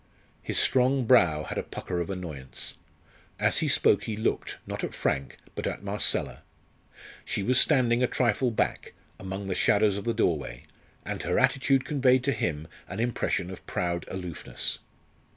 [0.41, 2.73] His strong brow had a pucker of annoyance.
[3.39, 6.41] As he spoke he looked, not at Frank, but at Marcella.
[7.23, 10.63] She was standing a trifle back, among the shadows of the doorway,
[11.05, 14.79] and her attitude conveyed to him an impression of proud aloofness.